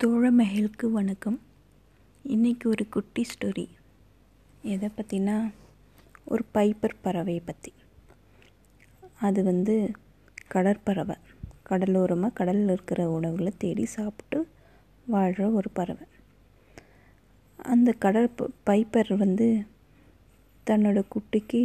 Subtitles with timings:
[0.00, 1.36] தோழமைகளுக்கு வணக்கம்.
[2.24, 3.64] இன்றைக்கி ஒரு குட்டி ஸ்டோரி
[4.62, 5.36] எதை பற்றினா
[6.24, 7.72] ஒரு பைப்பர் பறவையை பற்றி
[9.20, 9.74] அது வந்து
[10.54, 11.16] கடற்பறவை.
[11.70, 14.40] கடலோரமாக கடலில் இருக்கிற உணவுகளை தேடி சாப்பிட்டு
[15.06, 16.06] வாழ்கிற ஒரு பறவை.
[17.58, 19.48] அந்த கடற் பைப்பர் வந்து
[20.66, 21.62] தன்னோட குட்டிக்கு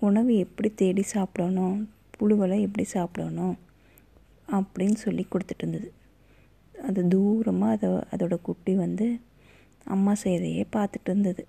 [0.00, 3.58] உணவு எப்படி தேடி சாப்பிடணும் புழுவலை எப்படி சாப்பிடணும்
[4.48, 5.90] அப்படின்னு சொல்லி கொடுத்துட்டு இருந்தது.
[6.88, 9.06] அது தூரமாக அதை அதோட குட்டி வந்து
[9.94, 11.42] அம்மா செய்கிறையே பார்த்துட்டு இருந்தது.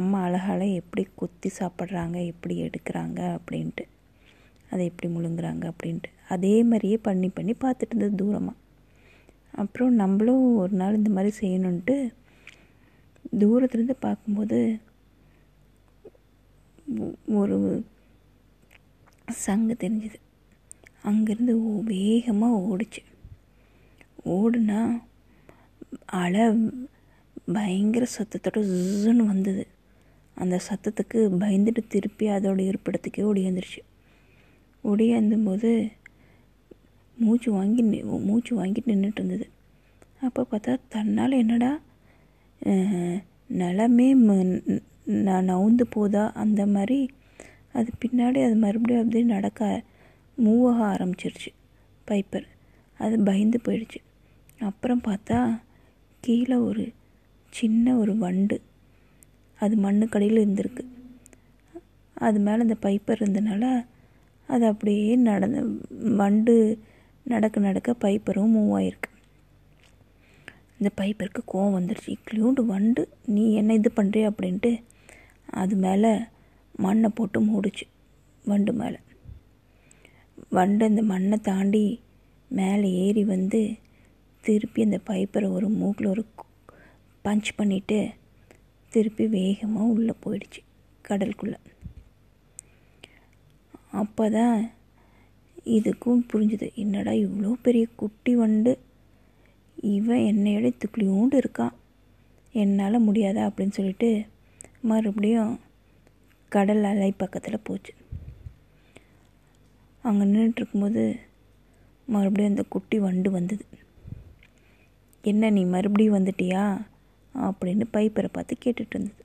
[0.00, 3.84] அம்மா அழகால எப்படி கொத்தி சாப்பிட்றாங்க எப்படி எடுக்கிறாங்க அப்படின்ட்டு.
[4.70, 6.10] அதை எப்படி முழுங்குறாங்க அப்படின்ட்டு.
[6.34, 8.62] அதே மாதிரியே பண்ணி பண்ணி பார்த்துட்டு இருந்தது தூரமாக
[9.62, 11.94] அப்புறம் நம்மளும் ஒரு நாள் இந்த மாதிரி செய்யணுன்ட்டு
[13.42, 14.58] தூரத்துலேருந்து பார்க்கும்போது
[17.40, 17.56] ஒரு
[19.44, 20.18] சங்கு தெரிஞ்சுது.
[21.08, 21.54] அங்கேருந்து
[21.92, 23.00] வேகமாக ஓடிச்சு.
[24.26, 25.02] ஓடுனா
[26.04, 26.42] அலை
[27.52, 29.66] பயங்கர சத்தத்தோட ஜுன்னு வந்தது.
[30.34, 33.82] அந்த சத்தத்துக்கு பயந்துட்டு திருப்பி அதோட இருப்பிடத்துக்கே ஒடியாந்துருச்சு
[34.84, 35.92] ஒடியாந்தும்போது
[37.18, 39.48] மூச்சு வாங்கி நி- மூச்சு வாங்கிட்டு நின்றுட்டு இருந்தது.
[40.20, 41.80] அப்போ பார்த்தா தன்னால் என்னடா
[43.50, 47.10] நிலமே நான் ந- நவுந்து போதா அந்த மாதிரி
[47.72, 49.82] அது பின்னாடி அது மறுபடியும் அப்படியே நடக்க
[50.44, 51.52] மூவாக ஆரம்பிச்சிருச்சு.
[52.08, 52.46] பைப்பர்.
[52.98, 54.00] அது பயந்து போயிடுச்சு.
[54.60, 55.60] அப்புறம் பார்த்தா
[56.20, 56.92] கீழே ஒரு
[57.50, 58.60] சின்ன ஒரு வண்டு.
[59.58, 60.84] அது மண்ணுக்கடியில் இருந்திருக்கு.
[62.14, 63.86] அது மேலே இந்த பைப்பர் இருந்தனால
[64.46, 65.80] அது அப்படியே நடந்து
[66.16, 66.78] வண்டு
[67.24, 69.10] நடக்க நடக்க பைப்பரும் மூவ் ஆயிருக்கு.
[70.80, 74.82] இந்த பைப்பருக்கு கோவம் வந்துடுச்சு இக்லியோண்டு வண்டு நீ என்ன இது பண்ணுறிய அப்படின்ட்டு
[75.50, 76.18] அது மேலே
[76.76, 77.86] மண்ணை போட்டு மூடுச்சு
[78.44, 78.96] வண்டு மேலே.
[80.48, 82.00] வண்டு அந்த மண்ணை தாண்டி
[82.48, 83.74] மேலே ஏறி வந்து
[84.46, 86.22] திருப்பி அந்த பைப்பரை ஒரு மூக்கில் ஒரு
[87.24, 87.98] பஞ்ச் பண்ணிவிட்டு
[88.92, 90.60] திருப்பி வேகமாக உள்ளே போயிடுச்சு
[91.08, 91.58] கடலுக்குள்ளே.
[94.00, 94.56] அப்போ தான்
[95.76, 98.72] இதுக்கும் புரிஞ்சுது என்னடா இவ்வளோ பெரிய குட்டி வண்டு?
[99.94, 101.74] இவன் என்னையோட துக்ளியூண்டு இருக்கான்.
[102.54, 103.42] என்னால் முடியாதா?
[103.48, 104.10] அப்படின்னு சொல்லிட்டு
[104.80, 105.54] மறுபடியும்
[106.52, 107.92] கடல் அலை பக்கத்தில் போச்சு.
[110.04, 111.04] அங்கே நின்றுட்டு இருக்கும்போது
[112.08, 113.64] மறுபடியும் அந்த குட்டி வண்டு வந்தது.
[115.30, 116.64] என்ன நீ மறுபடியும் வந்துட்டியா?
[117.34, 119.22] அப்படின்னு பைப்பரை பார்த்து கேட்டுட்டு இருந்தது.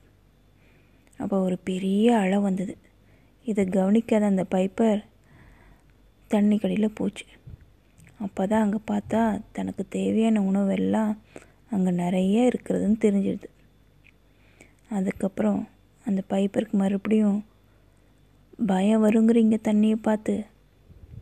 [1.20, 2.74] அப்போ ஒரு பெரிய அலை வந்தது.
[3.46, 5.00] இதை கவனிக்காத அந்த பைப்பர்
[6.30, 7.26] தண்ணி கடியில் போச்சு.
[8.18, 9.20] அப்போ தான் அங்கே பார்த்தா
[9.52, 11.12] தனக்கு தேவையான உணவெல்லாம்
[11.70, 13.48] அங்கே நிறைய இருக்கிறதுன்னு தெரிஞ்சிடுது
[14.88, 15.60] அதுக்கப்புறம்
[16.06, 17.38] அந்த பைப்பருக்கு மறுபடியும்
[18.66, 20.34] பயம் வருங்கிறீங்க தண்ணியை பார்த்து.